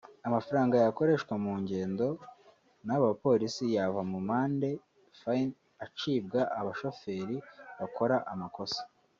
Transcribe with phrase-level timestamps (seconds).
[0.27, 2.07] Amafaranga yakoreshwa mu ngendo
[2.85, 4.69] n’abo bapolisi yava mu mande
[5.21, 5.53] (fine)
[5.85, 7.37] acibwa abashoferi
[7.79, 8.81] bakora amakosa